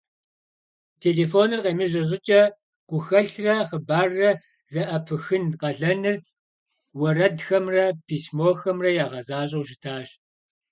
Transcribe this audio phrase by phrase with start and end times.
[1.03, 2.41] Телефоныр къемыжьэ щӀыкӀэ,
[2.89, 4.29] гухэлърэ хъыбаррэ
[4.71, 6.17] зэӀэпыхын къалэныр
[6.99, 10.09] уэрэдхэмрэ письмохэмрэ ягъэзащӀэу щытащ.